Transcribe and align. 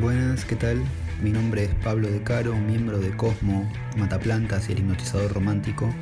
Buenas, 0.00 0.46
¿qué 0.46 0.56
tal? 0.56 0.82
Mi 1.22 1.30
nombre 1.30 1.64
es 1.64 1.74
Pablo 1.84 2.10
De 2.10 2.22
Caro, 2.22 2.56
miembro 2.56 2.98
de 2.98 3.10
Cosmo, 3.10 3.70
Mataplantas 3.98 4.70
y 4.70 4.72
el 4.72 4.78
hipnotizador 4.78 5.34
romántico. 5.34 5.92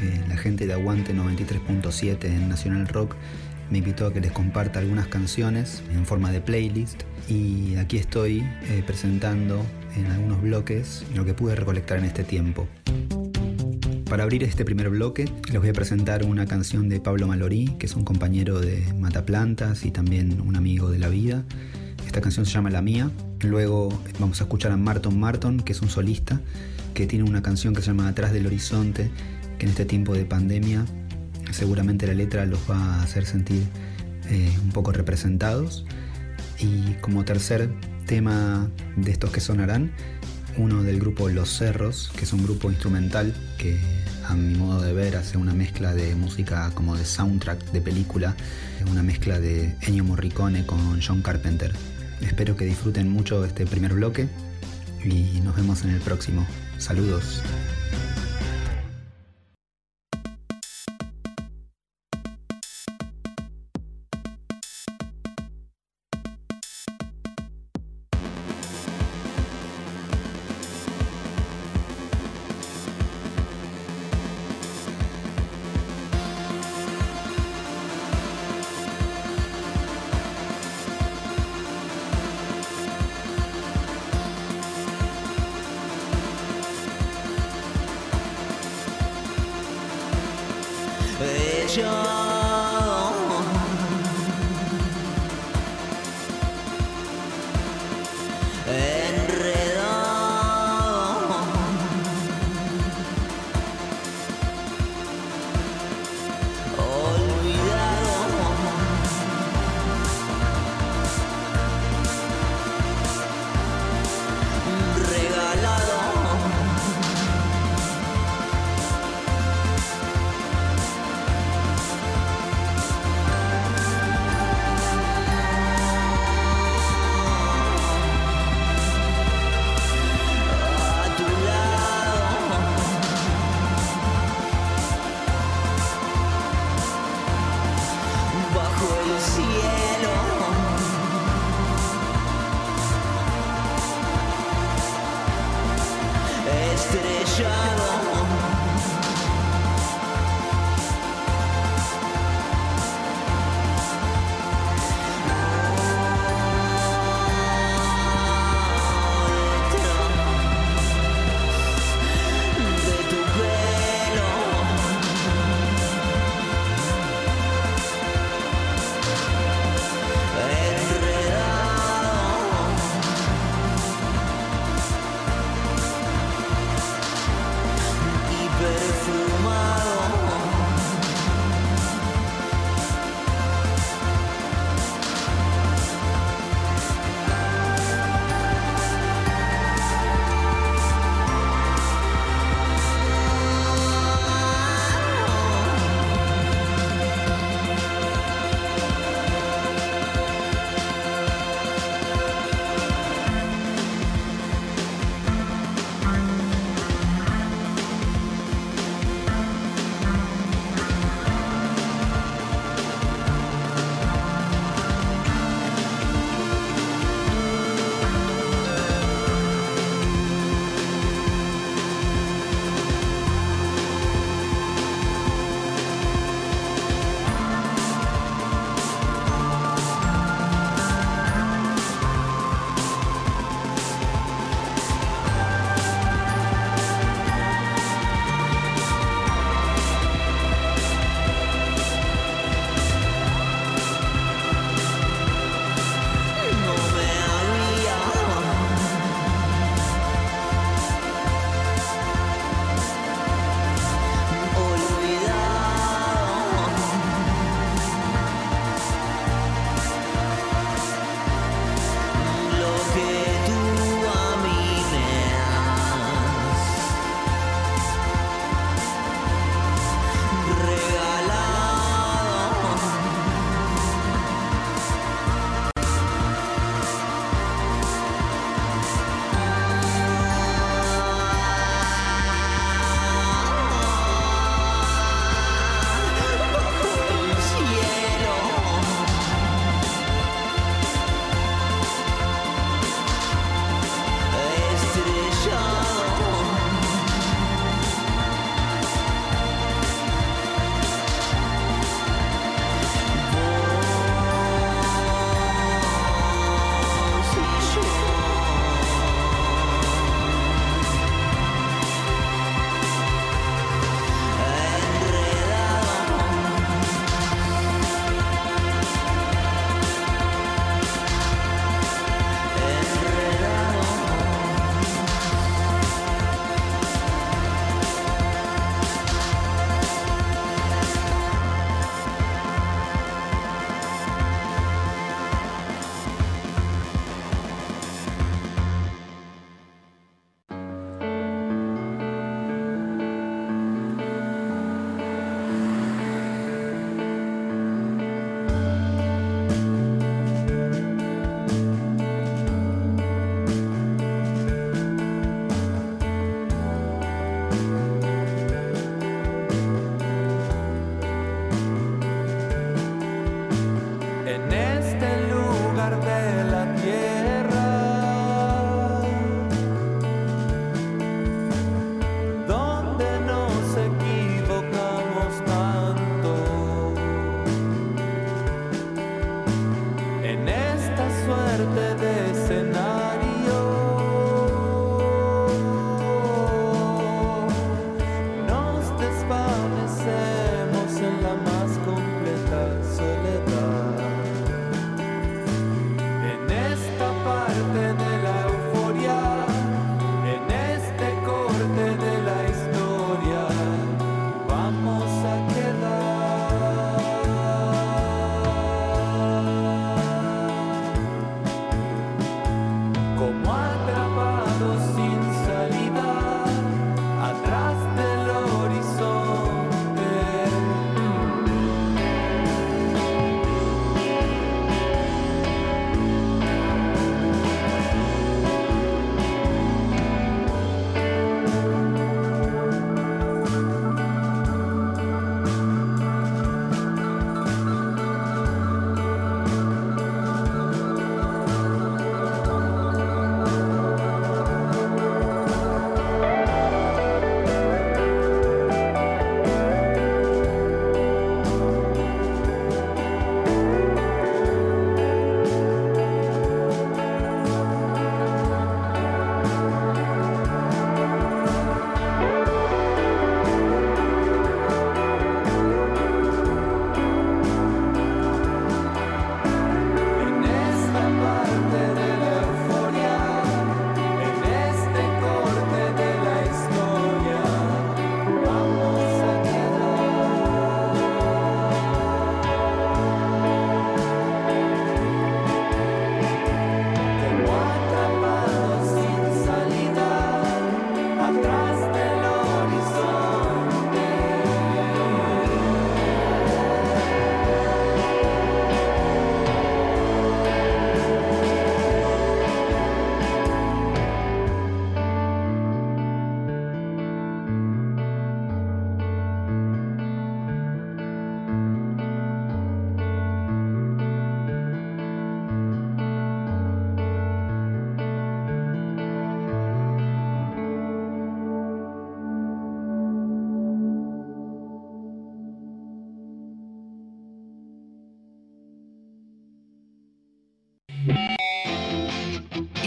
Eh, 0.00 0.24
la 0.26 0.38
gente 0.38 0.66
de 0.66 0.72
Aguante 0.72 1.14
93.7 1.14 2.24
en 2.24 2.48
Nacional 2.48 2.88
Rock 2.88 3.14
me 3.70 3.78
invitó 3.78 4.06
a 4.06 4.14
que 4.14 4.22
les 4.22 4.32
comparta 4.32 4.78
algunas 4.78 5.08
canciones 5.08 5.82
en 5.92 6.06
forma 6.06 6.32
de 6.32 6.40
playlist 6.40 7.02
y 7.28 7.76
aquí 7.76 7.98
estoy 7.98 8.38
eh, 8.38 8.82
presentando 8.86 9.62
en 9.96 10.06
algunos 10.06 10.40
bloques 10.40 11.04
lo 11.14 11.26
que 11.26 11.34
pude 11.34 11.54
recolectar 11.54 11.98
en 11.98 12.06
este 12.06 12.24
tiempo. 12.24 12.66
Para 14.08 14.22
abrir 14.22 14.44
este 14.44 14.64
primer 14.64 14.88
bloque 14.88 15.26
les 15.50 15.60
voy 15.60 15.68
a 15.68 15.74
presentar 15.74 16.24
una 16.24 16.46
canción 16.46 16.88
de 16.88 17.00
Pablo 17.00 17.26
Malorí, 17.26 17.66
que 17.78 17.84
es 17.84 17.96
un 17.96 18.04
compañero 18.04 18.60
de 18.60 18.82
Mataplantas 18.94 19.84
y 19.84 19.90
también 19.90 20.40
un 20.40 20.56
amigo 20.56 20.88
de 20.88 20.98
la 20.98 21.10
vida. 21.10 21.44
Esta 22.16 22.22
canción 22.22 22.46
se 22.46 22.52
llama 22.52 22.70
La 22.70 22.80
Mía. 22.80 23.10
Luego 23.42 23.90
vamos 24.18 24.40
a 24.40 24.44
escuchar 24.44 24.72
a 24.72 24.78
Marton 24.78 25.20
Marton, 25.20 25.60
que 25.60 25.72
es 25.72 25.82
un 25.82 25.90
solista, 25.90 26.40
que 26.94 27.06
tiene 27.06 27.28
una 27.28 27.42
canción 27.42 27.74
que 27.74 27.82
se 27.82 27.88
llama 27.88 28.08
Atrás 28.08 28.32
del 28.32 28.46
Horizonte, 28.46 29.10
que 29.58 29.66
en 29.66 29.68
este 29.72 29.84
tiempo 29.84 30.14
de 30.14 30.24
pandemia 30.24 30.86
seguramente 31.50 32.06
la 32.06 32.14
letra 32.14 32.46
los 32.46 32.60
va 32.70 32.78
a 32.78 33.02
hacer 33.02 33.26
sentir 33.26 33.64
eh, 34.30 34.50
un 34.64 34.70
poco 34.70 34.92
representados. 34.92 35.84
Y 36.58 36.94
como 37.02 37.26
tercer 37.26 37.68
tema 38.06 38.70
de 38.96 39.10
estos 39.10 39.30
que 39.30 39.40
sonarán, 39.40 39.92
uno 40.56 40.82
del 40.82 40.98
grupo 40.98 41.28
Los 41.28 41.50
Cerros, 41.58 42.10
que 42.16 42.24
es 42.24 42.32
un 42.32 42.42
grupo 42.42 42.70
instrumental 42.70 43.34
que 43.58 43.78
a 44.26 44.34
mi 44.34 44.54
modo 44.54 44.80
de 44.80 44.94
ver 44.94 45.16
hace 45.16 45.36
una 45.36 45.52
mezcla 45.52 45.92
de 45.92 46.14
música 46.14 46.70
como 46.72 46.96
de 46.96 47.04
soundtrack 47.04 47.72
de 47.72 47.82
película, 47.82 48.34
una 48.90 49.02
mezcla 49.02 49.38
de 49.38 49.76
Ennio 49.82 50.04
Morricone 50.04 50.64
con 50.64 50.98
John 51.02 51.20
Carpenter. 51.20 51.74
Espero 52.20 52.56
que 52.56 52.64
disfruten 52.64 53.08
mucho 53.08 53.44
este 53.44 53.66
primer 53.66 53.94
bloque 53.94 54.28
y 55.04 55.40
nos 55.40 55.56
vemos 55.56 55.82
en 55.84 55.90
el 55.90 56.00
próximo. 56.00 56.46
Saludos. 56.78 57.42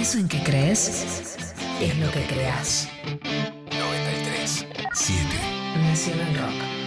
Eso 0.10 0.18
en 0.18 0.28
que 0.28 0.42
crees 0.42 1.38
es 1.80 1.98
lo 2.00 2.10
que 2.10 2.24
creas. 2.24 2.90
93 3.04 4.66
7 4.96 5.24
Nacional 5.84 6.36
Rock. 6.36 6.79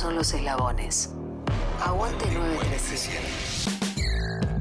Son 0.00 0.16
los 0.16 0.32
eslabones. 0.32 1.10
Aguante 1.84 2.24
937. 2.32 3.18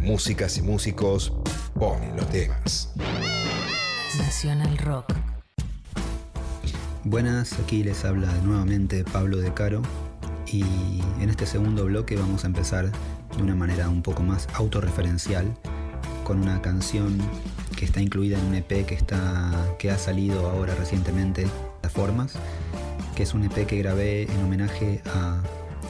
Músicas 0.01 0.57
y 0.57 0.61
músicos 0.61 1.31
ponen 1.79 2.17
los 2.17 2.27
temas. 2.27 2.91
Nacional 4.17 4.77
Rock. 4.79 5.13
Buenas, 7.05 7.57
aquí 7.57 7.85
les 7.85 8.03
habla 8.03 8.27
nuevamente 8.43 9.05
Pablo 9.05 9.37
De 9.37 9.53
Caro 9.53 9.81
y 10.45 10.65
en 11.21 11.29
este 11.29 11.45
segundo 11.45 11.85
bloque 11.85 12.17
vamos 12.17 12.43
a 12.43 12.47
empezar 12.47 12.91
de 12.91 13.41
una 13.41 13.55
manera 13.55 13.87
un 13.87 14.01
poco 14.01 14.23
más 14.23 14.49
autorreferencial 14.55 15.55
con 16.25 16.41
una 16.41 16.61
canción 16.61 17.17
que 17.77 17.85
está 17.85 18.01
incluida 18.01 18.37
en 18.37 18.45
un 18.45 18.55
EP 18.55 18.85
que, 18.85 18.93
está, 18.93 19.73
que 19.79 19.89
ha 19.89 19.97
salido 19.97 20.49
ahora 20.49 20.75
recientemente, 20.75 21.47
las 21.81 21.93
formas 21.93 22.37
que 23.19 23.23
es 23.23 23.33
un 23.33 23.43
EP 23.43 23.67
que 23.67 23.75
grabé 23.75 24.31
en 24.31 24.45
homenaje 24.45 25.01
a 25.13 25.41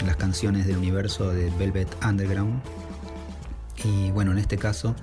las 0.03 0.15
canciones 0.15 0.65
del 0.65 0.77
universo 0.77 1.29
de 1.29 1.51
Velvet 1.59 1.87
Underground. 2.03 2.59
Y 3.83 4.09
bueno, 4.09 4.31
en 4.31 4.39
este 4.39 4.57
caso 4.57 4.95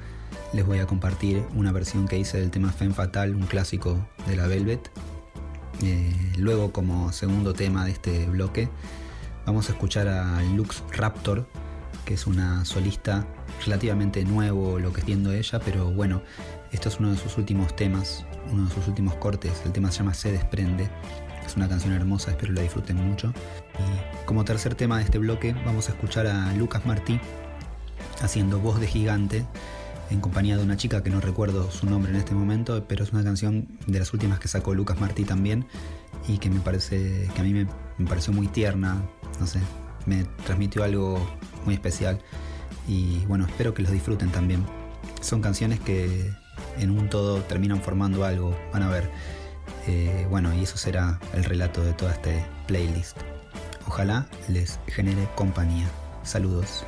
les 0.52 0.66
voy 0.66 0.80
a 0.80 0.88
compartir 0.88 1.44
una 1.54 1.70
versión 1.70 2.08
que 2.08 2.18
hice 2.18 2.40
del 2.40 2.50
tema 2.50 2.72
Femme 2.72 2.94
Fatal, 2.94 3.32
un 3.36 3.46
clásico 3.46 4.08
de 4.26 4.34
la 4.34 4.48
Velvet. 4.48 4.90
Eh, 5.84 6.32
luego, 6.36 6.72
como 6.72 7.12
segundo 7.12 7.54
tema 7.54 7.84
de 7.84 7.92
este 7.92 8.26
bloque, 8.26 8.68
vamos 9.46 9.68
a 9.68 9.74
escuchar 9.74 10.08
a 10.08 10.42
Lux 10.56 10.82
Raptor, 10.90 11.46
que 12.04 12.14
es 12.14 12.26
una 12.26 12.64
solista 12.64 13.24
relativamente 13.64 14.24
nuevo 14.24 14.80
lo 14.80 14.92
que 14.92 15.02
entiendo 15.02 15.32
ella, 15.32 15.60
pero 15.60 15.92
bueno, 15.92 16.22
esto 16.72 16.88
es 16.88 16.98
uno 16.98 17.12
de 17.12 17.18
sus 17.18 17.38
últimos 17.38 17.76
temas, 17.76 18.24
uno 18.50 18.64
de 18.64 18.74
sus 18.74 18.88
últimos 18.88 19.14
cortes. 19.14 19.62
El 19.64 19.70
tema 19.70 19.92
se 19.92 19.98
llama 19.98 20.14
Se 20.14 20.32
desprende 20.32 20.90
es 21.46 21.56
una 21.56 21.68
canción 21.68 21.92
hermosa, 21.94 22.32
espero 22.32 22.52
la 22.52 22.62
disfruten 22.62 22.96
mucho. 22.96 23.32
Y 23.78 24.26
como 24.26 24.44
tercer 24.44 24.74
tema 24.74 24.98
de 24.98 25.04
este 25.04 25.18
bloque 25.18 25.54
vamos 25.64 25.88
a 25.88 25.92
escuchar 25.92 26.26
a 26.26 26.52
Lucas 26.54 26.84
Martí 26.86 27.20
haciendo 28.20 28.58
voz 28.58 28.80
de 28.80 28.86
gigante 28.86 29.44
en 30.10 30.20
compañía 30.20 30.56
de 30.56 30.62
una 30.62 30.76
chica 30.76 31.02
que 31.02 31.10
no 31.10 31.20
recuerdo 31.20 31.70
su 31.70 31.86
nombre 31.86 32.10
en 32.12 32.16
este 32.16 32.34
momento, 32.34 32.84
pero 32.86 33.04
es 33.04 33.12
una 33.12 33.24
canción 33.24 33.68
de 33.86 33.98
las 33.98 34.12
últimas 34.12 34.38
que 34.38 34.48
sacó 34.48 34.74
Lucas 34.74 35.00
Martí 35.00 35.24
también 35.24 35.66
y 36.28 36.38
que 36.38 36.50
me 36.50 36.60
parece 36.60 37.28
que 37.34 37.40
a 37.40 37.44
mí 37.44 37.52
me, 37.52 37.66
me 37.98 38.06
pareció 38.06 38.32
muy 38.32 38.46
tierna, 38.48 39.02
no 39.40 39.46
sé, 39.46 39.60
me 40.06 40.24
transmitió 40.44 40.84
algo 40.84 41.18
muy 41.64 41.74
especial 41.74 42.20
y 42.88 43.24
bueno, 43.26 43.46
espero 43.46 43.74
que 43.74 43.82
los 43.82 43.90
disfruten 43.90 44.30
también. 44.30 44.64
Son 45.20 45.40
canciones 45.40 45.80
que 45.80 46.30
en 46.78 46.90
un 46.90 47.08
todo 47.08 47.40
terminan 47.42 47.80
formando 47.82 48.24
algo, 48.24 48.56
van 48.72 48.82
a 48.82 48.88
ver. 48.88 49.10
Eh, 49.86 50.26
bueno, 50.30 50.52
y 50.54 50.62
eso 50.62 50.76
será 50.76 51.18
el 51.32 51.44
relato 51.44 51.82
de 51.82 51.92
toda 51.92 52.12
este 52.12 52.44
playlist. 52.66 53.18
Ojalá 53.86 54.26
les 54.48 54.80
genere 54.86 55.28
compañía. 55.36 55.86
Saludos. 56.24 56.84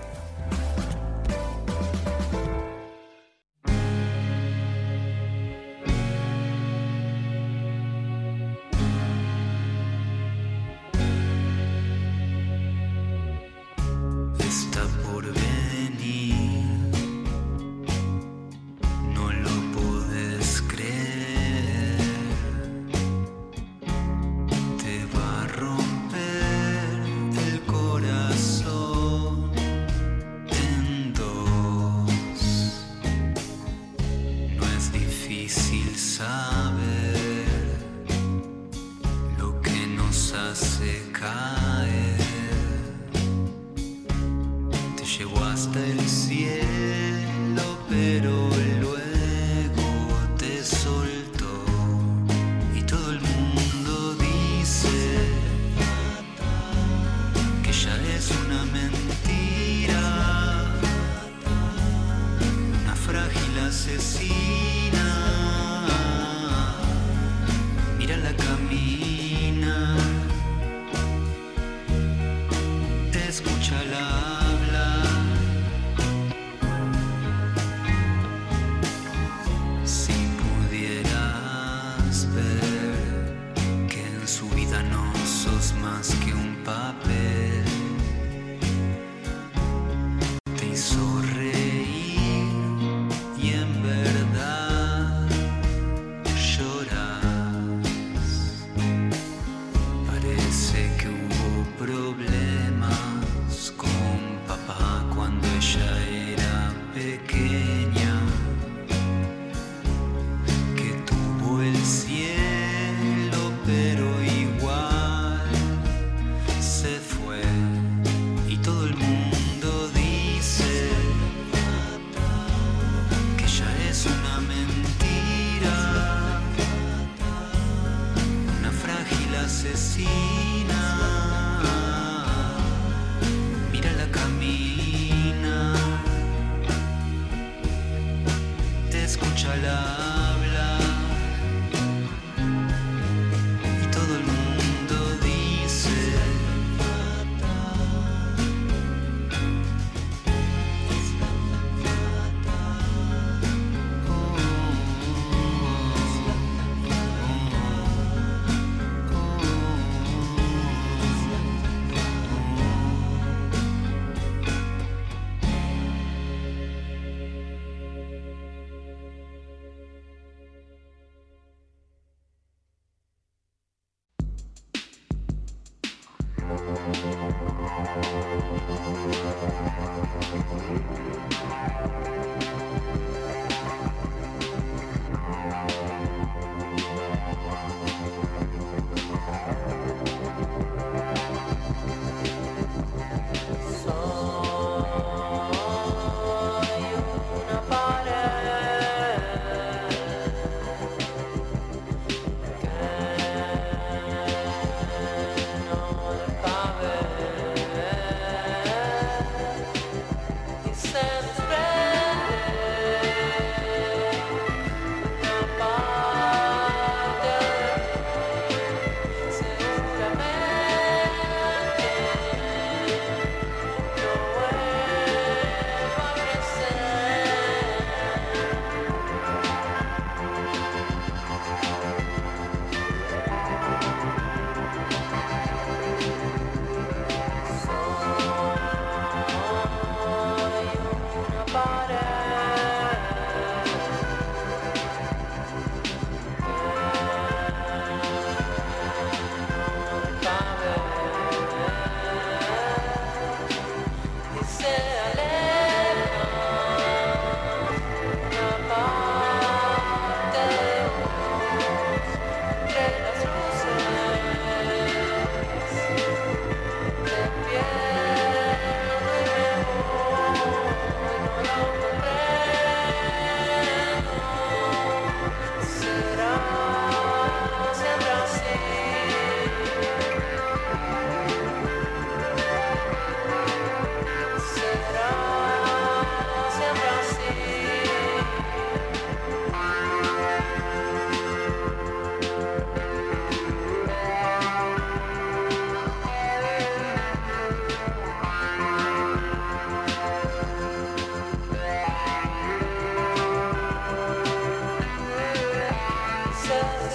just 306.49 306.88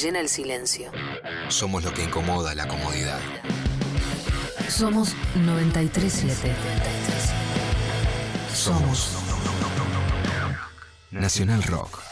Llena 0.00 0.20
el 0.20 0.28
silencio. 0.28 0.92
Somos 1.48 1.82
lo 1.82 1.92
que 1.94 2.04
incomoda 2.04 2.54
la 2.54 2.68
comodidad. 2.68 3.18
Somos 4.68 5.14
937. 5.36 6.52
Somos 8.52 9.12
Nacional 11.10 11.62
Rock. 11.62 12.05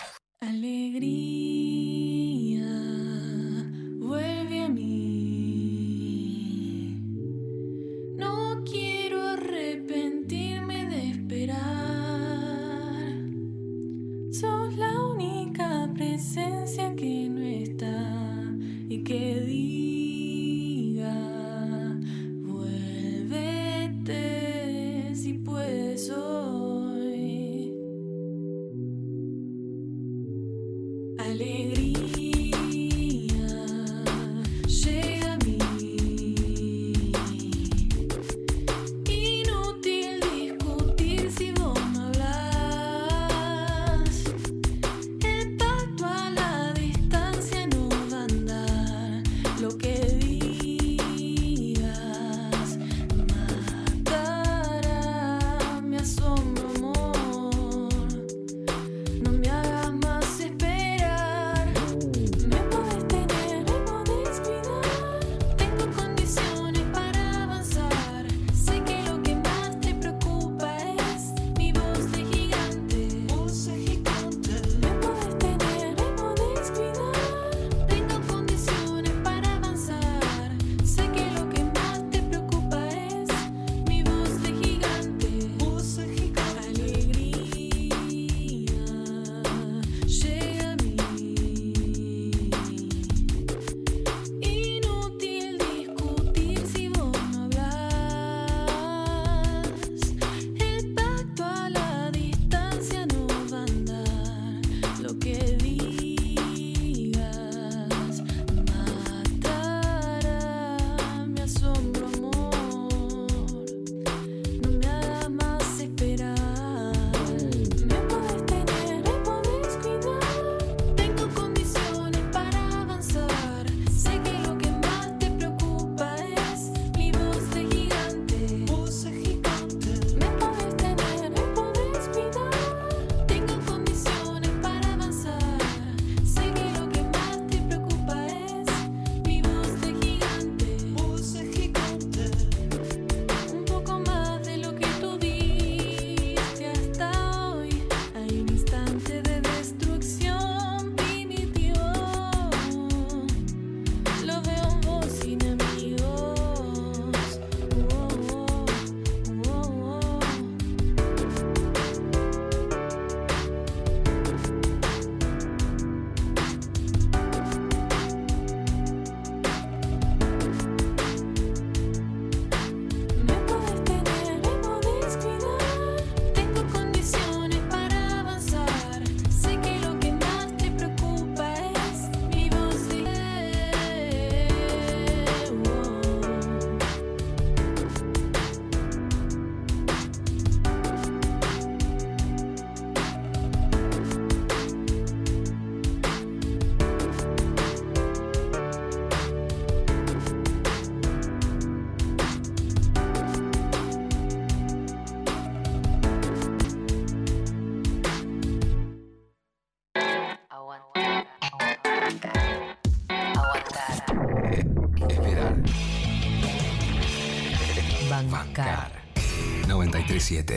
937. 220.42 220.57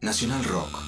Nacional 0.00 0.44
Rock. 0.44 0.78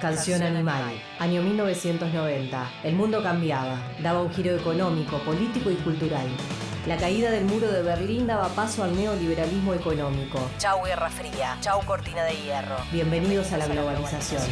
Canción 0.00 0.42
Animal, 0.42 1.00
año 1.18 1.42
1990. 1.42 2.70
El 2.84 2.94
mundo 2.94 3.22
cambiaba, 3.22 3.78
daba 4.02 4.22
un 4.22 4.32
giro 4.32 4.54
económico, 4.56 5.18
político 5.18 5.70
y 5.70 5.74
cultural. 5.76 6.26
La 6.86 6.96
caída 6.96 7.30
del 7.30 7.44
muro 7.44 7.70
de 7.70 7.82
Berlín 7.82 8.26
daba 8.26 8.48
paso 8.48 8.82
al 8.82 8.96
neoliberalismo 8.96 9.74
económico. 9.74 10.38
Chau 10.58 10.84
Guerra 10.84 11.10
Fría, 11.10 11.56
chau 11.60 11.84
Cortina 11.84 12.24
de 12.24 12.34
Hierro. 12.34 12.76
Bienvenidos 12.92 13.52
a 13.52 13.58
la 13.58 13.66
globalización. 13.66 14.42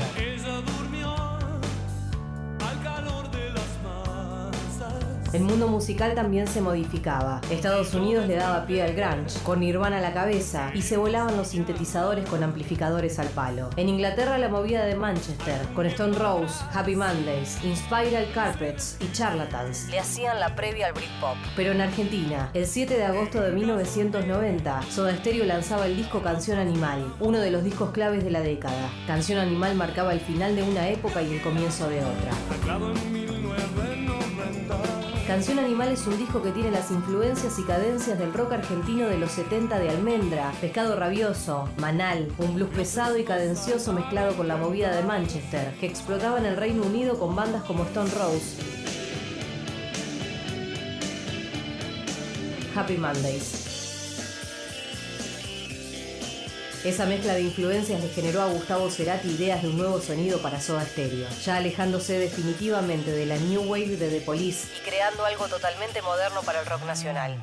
El 5.41 5.47
mundo 5.47 5.69
musical 5.69 6.15
también 6.15 6.47
se 6.47 6.61
modificaba. 6.61 7.41
Estados 7.51 7.95
Unidos 7.95 8.27
le 8.27 8.37
daba 8.37 8.67
pie 8.67 8.83
al 8.83 8.93
grunge, 8.93 9.41
con 9.43 9.61
Nirvana 9.61 9.97
a 9.97 10.01
la 10.03 10.13
cabeza, 10.13 10.71
y 10.75 10.83
se 10.83 10.99
volaban 10.99 11.35
los 11.35 11.49
sintetizadores 11.49 12.29
con 12.29 12.43
amplificadores 12.43 13.19
al 13.19 13.29
palo. 13.29 13.71
En 13.79 13.89
Inglaterra 13.89 14.37
la 14.37 14.51
movida 14.51 14.85
de 14.85 14.97
Manchester, 14.97 15.67
con 15.75 15.87
Stone 15.87 16.19
Rose, 16.19 16.63
Happy 16.75 16.95
Mondays, 16.95 17.65
Inspiral 17.65 18.31
Carpets 18.35 18.99
y 19.01 19.11
Charlatans, 19.13 19.89
le 19.89 19.99
hacían 19.99 20.39
la 20.39 20.55
previa 20.55 20.89
al 20.89 20.93
Britpop. 20.93 21.39
Pero 21.57 21.73
en 21.73 21.81
Argentina, 21.81 22.51
el 22.53 22.67
7 22.67 22.99
de 22.99 23.05
agosto 23.05 23.41
de 23.41 23.53
1990, 23.53 24.83
Soda 24.91 25.17
Stereo 25.17 25.47
lanzaba 25.47 25.87
el 25.87 25.97
disco 25.97 26.21
Canción 26.21 26.59
Animal, 26.59 27.15
uno 27.19 27.39
de 27.39 27.51
los 27.51 27.65
discos 27.65 27.93
claves 27.93 28.25
de 28.25 28.31
la 28.31 28.43
década. 28.43 28.91
Canción 29.07 29.39
Animal 29.39 29.75
marcaba 29.75 30.13
el 30.13 30.21
final 30.21 30.55
de 30.55 30.65
una 30.65 30.91
época 30.91 31.23
y 31.23 31.33
el 31.33 31.41
comienzo 31.41 31.89
de 31.89 32.01
otra. 32.05 32.31
Mezclado 35.31 35.39
en 35.39 35.39
1990. 35.39 35.41
Canción 35.41 35.59
Animal 35.61 35.93
es 35.93 36.07
un 36.07 36.19
disco 36.19 36.43
que 36.43 36.51
tiene 36.51 36.71
las 36.71 36.91
influencias 36.91 37.59
y 37.59 37.63
cadencias 37.63 38.19
del 38.19 38.33
rock 38.33 38.53
argentino 38.53 39.07
de 39.07 39.17
los 39.17 39.31
70 39.31 39.79
de 39.79 39.91
Almendra, 39.91 40.53
Pescado 40.61 40.97
Rabioso, 40.97 41.69
Manal, 41.79 42.33
un 42.39 42.55
blues 42.55 42.71
pesado 42.71 43.17
y 43.17 43.25
cadencioso 43.25 43.93
mezclado 43.93 44.37
con 44.37 44.49
la 44.49 44.57
movida 44.57 44.95
de 44.95 45.05
Manchester, 45.05 45.73
que 45.79 45.87
explotaba 45.87 46.39
en 46.39 46.47
el 46.47 46.57
Reino 46.57 46.83
Unido 46.83 47.19
con 47.19 47.37
bandas 47.37 47.63
como 47.63 47.85
Stone 47.85 48.11
Rose. 48.11 48.57
Happy 52.75 52.97
Mondays. 52.97 53.70
Esa 56.85 57.05
mezcla 57.05 57.35
de 57.35 57.43
influencias 57.43 58.01
le 58.01 58.09
generó 58.09 58.41
a 58.41 58.47
Gustavo 58.47 58.89
Cerati 58.89 59.29
ideas 59.29 59.61
de 59.61 59.69
un 59.69 59.77
nuevo 59.77 60.01
sonido 60.01 60.39
para 60.39 60.63
Soda 60.63 60.83
Stereo, 60.87 61.29
ya 61.45 61.57
alejándose 61.57 62.19
definitivamente 62.19 63.11
de 63.11 63.27
la 63.27 63.37
New 63.37 63.65
Wave 63.71 63.99
de 63.99 64.09
The 64.09 64.23
Police 64.23 64.67
y 64.79 64.89
creando 64.89 65.27
algo 65.27 65.47
totalmente 65.49 66.01
moderno 66.01 66.41
para 66.41 66.61
el 66.61 66.67
rock 66.67 66.87
nacional. 66.87 67.37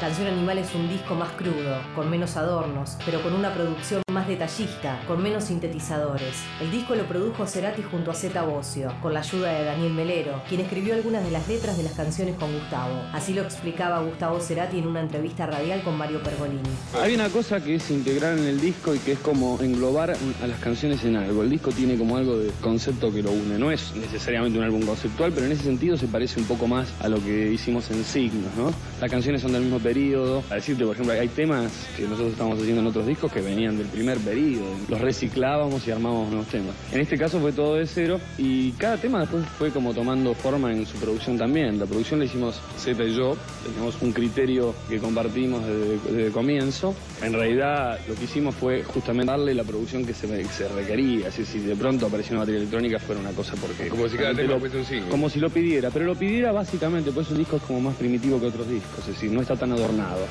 Canción 0.00 0.28
Animal 0.28 0.58
es 0.58 0.72
un 0.72 0.88
disco 0.88 1.16
más 1.16 1.32
crudo, 1.32 1.82
con 1.96 2.08
menos 2.08 2.36
adornos, 2.36 2.96
pero 3.04 3.20
con 3.24 3.32
una 3.32 3.52
producción 3.52 4.02
más 4.18 4.26
detallista, 4.26 5.00
con 5.06 5.22
menos 5.22 5.44
sintetizadores. 5.44 6.42
El 6.60 6.72
disco 6.72 6.96
lo 6.96 7.06
produjo 7.06 7.46
Cerati 7.46 7.82
junto 7.82 8.10
a 8.10 8.14
Zeta 8.14 8.42
Bocio, 8.42 8.92
con 9.00 9.14
la 9.14 9.20
ayuda 9.20 9.52
de 9.52 9.64
Daniel 9.64 9.92
Melero, 9.92 10.42
quien 10.48 10.60
escribió 10.60 10.94
algunas 10.94 11.22
de 11.22 11.30
las 11.30 11.46
letras 11.46 11.76
de 11.76 11.84
las 11.84 11.92
canciones 11.92 12.34
con 12.34 12.52
Gustavo. 12.52 13.00
Así 13.12 13.32
lo 13.32 13.42
explicaba 13.42 14.00
Gustavo 14.00 14.40
Cerati 14.40 14.80
en 14.80 14.88
una 14.88 15.02
entrevista 15.02 15.46
radial 15.46 15.84
con 15.84 15.96
Mario 15.96 16.20
Pergolini. 16.20 16.68
Hay 17.00 17.14
una 17.14 17.28
cosa 17.28 17.62
que 17.62 17.76
es 17.76 17.88
integrar 17.92 18.36
en 18.36 18.44
el 18.44 18.60
disco 18.60 18.92
y 18.92 18.98
que 18.98 19.12
es 19.12 19.20
como 19.20 19.56
englobar 19.60 20.10
a 20.10 20.46
las 20.48 20.58
canciones 20.58 21.04
en 21.04 21.14
algo. 21.14 21.44
El 21.44 21.50
disco 21.50 21.70
tiene 21.70 21.96
como 21.96 22.16
algo 22.16 22.38
de 22.38 22.50
concepto 22.60 23.12
que 23.12 23.22
lo 23.22 23.30
une. 23.30 23.56
No 23.56 23.70
es 23.70 23.94
necesariamente 23.94 24.58
un 24.58 24.64
álbum 24.64 24.82
conceptual, 24.84 25.30
pero 25.32 25.46
en 25.46 25.52
ese 25.52 25.62
sentido 25.62 25.96
se 25.96 26.08
parece 26.08 26.40
un 26.40 26.46
poco 26.46 26.66
más 26.66 26.88
a 26.98 27.08
lo 27.08 27.22
que 27.22 27.52
hicimos 27.52 27.88
en 27.92 28.02
Signos, 28.02 28.52
¿no? 28.56 28.72
Las 29.00 29.08
canciones 29.12 29.42
son 29.42 29.52
del 29.52 29.62
mismo 29.62 29.78
periodo. 29.78 30.42
A 30.50 30.56
decirte, 30.56 30.84
por 30.84 30.94
ejemplo, 30.94 31.14
hay 31.14 31.28
temas 31.28 31.70
que 31.96 32.02
nosotros 32.02 32.32
estamos 32.32 32.58
haciendo 32.58 32.80
en 32.80 32.88
otros 32.88 33.06
discos 33.06 33.30
que 33.30 33.42
venían 33.42 33.78
del 33.78 33.86
primer 33.86 34.07
periodo. 34.16 34.64
Los 34.88 35.00
reciclábamos 35.00 35.86
y 35.86 35.90
armábamos 35.90 36.28
nuevos 36.30 36.46
temas. 36.48 36.74
En 36.92 37.00
este 37.00 37.18
caso 37.18 37.38
fue 37.38 37.52
todo 37.52 37.74
de 37.74 37.86
cero 37.86 38.18
y 38.38 38.72
cada 38.72 38.96
tema 38.96 39.20
después 39.20 39.44
fue 39.58 39.70
como 39.70 39.92
tomando 39.92 40.32
forma 40.34 40.72
en 40.72 40.86
su 40.86 40.96
producción 40.96 41.36
también. 41.36 41.78
La 41.78 41.84
producción 41.84 42.18
la 42.20 42.24
hicimos 42.24 42.60
Zeta 42.78 43.04
y 43.04 43.14
yo. 43.14 43.36
Teníamos 43.64 43.96
un 44.00 44.12
criterio 44.12 44.74
que 44.88 44.98
compartimos 44.98 45.66
desde, 45.66 45.98
desde 46.08 46.26
el 46.26 46.32
comienzo. 46.32 46.94
En 47.22 47.34
realidad 47.34 47.98
lo 48.08 48.14
que 48.14 48.24
hicimos 48.24 48.54
fue 48.54 48.82
justamente 48.84 49.30
darle 49.32 49.52
la 49.54 49.64
producción 49.64 50.06
que 50.06 50.14
se, 50.14 50.26
que 50.26 50.44
se 50.46 50.68
requería. 50.68 51.28
Así, 51.28 51.44
si 51.44 51.58
de 51.58 51.76
pronto 51.76 52.06
apareció 52.06 52.32
una 52.32 52.40
batería 52.40 52.60
electrónica 52.60 52.98
fuera 52.98 53.20
una 53.20 53.32
cosa 53.32 53.54
porque... 53.60 53.88
Como 53.88 54.08
si 54.08 54.16
cada 54.16 54.32
tema 54.34 54.54
lo- 54.54 54.60
fuese 54.60 54.78
un 54.78 54.84
single. 54.86 55.08
Como 55.10 55.28
si 55.28 55.38
lo 55.40 55.50
pidiera, 55.50 55.90
pero 55.90 56.04
lo 56.06 56.14
pidiera 56.14 56.52
básicamente, 56.52 57.10
pues 57.12 57.28
un 57.30 57.38
disco 57.38 57.56
es 57.56 57.62
como 57.62 57.80
más 57.80 57.96
primitivo 57.96 58.40
que 58.40 58.46
otros 58.46 58.68
discos, 58.68 59.00
es 59.00 59.06
decir, 59.14 59.30
no 59.32 59.40
está 59.42 59.56
tan 59.56 59.72
adornado. 59.72 60.26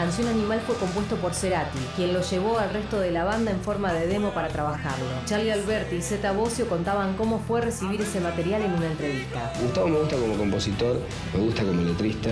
Canción 0.00 0.28
Animal 0.28 0.62
fue 0.66 0.76
compuesto 0.76 1.16
por 1.16 1.34
Cerati, 1.34 1.78
quien 1.94 2.14
lo 2.14 2.22
llevó 2.22 2.58
al 2.58 2.72
resto 2.72 2.98
de 2.98 3.10
la 3.10 3.24
banda 3.24 3.50
en 3.50 3.60
forma 3.60 3.92
de 3.92 4.06
demo 4.06 4.30
para 4.32 4.48
trabajarlo. 4.48 5.04
Charlie 5.26 5.50
Alberti 5.50 5.96
y 5.96 6.00
Zeta 6.00 6.32
Bocio 6.32 6.66
contaban 6.70 7.18
cómo 7.18 7.38
fue 7.38 7.60
recibir 7.60 8.00
ese 8.00 8.18
material 8.18 8.62
en 8.62 8.72
una 8.72 8.86
entrevista. 8.86 9.52
Gustavo 9.60 9.88
me 9.88 9.98
gusta 9.98 10.16
como 10.16 10.38
compositor, 10.38 11.02
me 11.34 11.40
gusta 11.40 11.64
como 11.64 11.82
letrista, 11.82 12.30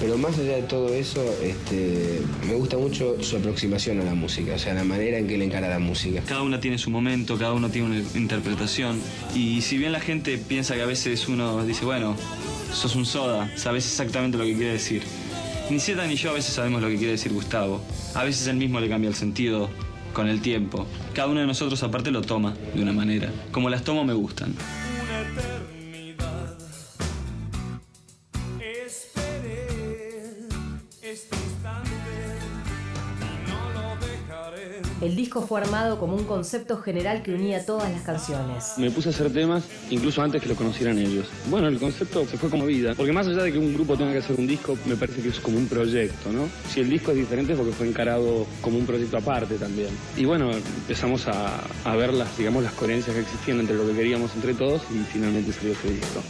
pero 0.00 0.16
más 0.16 0.38
allá 0.38 0.56
de 0.56 0.62
todo 0.62 0.88
eso, 0.88 1.22
este, 1.42 2.22
me 2.46 2.54
gusta 2.54 2.78
mucho 2.78 3.22
su 3.22 3.36
aproximación 3.36 4.00
a 4.00 4.04
la 4.04 4.14
música, 4.14 4.54
o 4.54 4.58
sea, 4.58 4.72
la 4.72 4.84
manera 4.84 5.18
en 5.18 5.26
que 5.26 5.34
él 5.34 5.42
encara 5.42 5.68
la 5.68 5.78
música. 5.78 6.22
Cada 6.26 6.40
una 6.40 6.58
tiene 6.58 6.78
su 6.78 6.88
momento, 6.88 7.36
cada 7.36 7.52
uno 7.52 7.68
tiene 7.68 7.88
una 7.88 8.18
interpretación. 8.18 8.98
Y 9.34 9.60
si 9.60 9.76
bien 9.76 9.92
la 9.92 10.00
gente 10.00 10.38
piensa 10.38 10.74
que 10.74 10.80
a 10.80 10.86
veces 10.86 11.28
uno 11.28 11.66
dice, 11.66 11.84
bueno, 11.84 12.16
sos 12.72 12.96
un 12.96 13.04
soda, 13.04 13.50
sabes 13.56 13.84
exactamente 13.84 14.38
lo 14.38 14.44
que 14.44 14.54
quiere 14.54 14.72
decir. 14.72 15.02
Ni 15.70 15.80
Zeta 15.80 16.06
ni 16.06 16.14
yo 16.16 16.30
a 16.30 16.34
veces 16.34 16.54
sabemos 16.54 16.82
lo 16.82 16.88
que 16.88 16.96
quiere 16.96 17.12
decir 17.12 17.32
Gustavo. 17.32 17.80
A 18.14 18.22
veces 18.22 18.46
él 18.48 18.56
mismo 18.56 18.80
le 18.80 18.88
cambia 18.88 19.08
el 19.08 19.14
sentido 19.14 19.70
con 20.12 20.28
el 20.28 20.42
tiempo. 20.42 20.86
Cada 21.14 21.28
uno 21.28 21.40
de 21.40 21.46
nosotros 21.46 21.82
aparte 21.82 22.10
lo 22.10 22.20
toma 22.20 22.54
de 22.74 22.82
una 22.82 22.92
manera. 22.92 23.32
Como 23.50 23.70
las 23.70 23.82
tomo 23.82 24.04
me 24.04 24.12
gustan. 24.12 24.54
El 35.04 35.16
disco 35.16 35.42
fue 35.42 35.60
armado 35.60 35.98
como 35.98 36.16
un 36.16 36.24
concepto 36.24 36.78
general 36.78 37.22
que 37.22 37.34
unía 37.34 37.66
todas 37.66 37.92
las 37.92 38.00
canciones. 38.00 38.72
Me 38.78 38.90
puse 38.90 39.10
a 39.10 39.12
hacer 39.12 39.30
temas 39.30 39.62
incluso 39.90 40.22
antes 40.22 40.40
que 40.40 40.48
lo 40.48 40.54
conocieran 40.54 40.98
ellos. 40.98 41.26
Bueno, 41.50 41.68
el 41.68 41.78
concepto 41.78 42.24
se 42.24 42.38
fue 42.38 42.48
como 42.48 42.64
vida, 42.64 42.94
porque 42.96 43.12
más 43.12 43.26
allá 43.26 43.42
de 43.42 43.52
que 43.52 43.58
un 43.58 43.74
grupo 43.74 43.98
tenga 43.98 44.12
que 44.12 44.20
hacer 44.20 44.34
un 44.38 44.46
disco, 44.46 44.78
me 44.86 44.96
parece 44.96 45.20
que 45.20 45.28
es 45.28 45.40
como 45.40 45.58
un 45.58 45.68
proyecto, 45.68 46.32
¿no? 46.32 46.48
Si 46.70 46.80
el 46.80 46.88
disco 46.88 47.10
es 47.10 47.18
diferente 47.18 47.52
es 47.52 47.58
porque 47.58 47.72
fue 47.72 47.86
encarado 47.86 48.46
como 48.62 48.78
un 48.78 48.86
proyecto 48.86 49.18
aparte 49.18 49.56
también. 49.56 49.90
Y 50.16 50.24
bueno, 50.24 50.50
empezamos 50.52 51.28
a, 51.28 51.94
ver 51.94 52.14
las, 52.14 52.38
digamos, 52.38 52.62
las 52.62 52.72
coherencias 52.72 53.14
que 53.14 53.20
existían 53.20 53.60
entre 53.60 53.76
lo 53.76 53.86
que 53.86 53.92
queríamos 53.92 54.34
entre 54.34 54.54
todos 54.54 54.80
y 54.90 55.04
finalmente 55.12 55.52
salió 55.52 55.72
este 55.72 55.90
disco. 55.90 56.22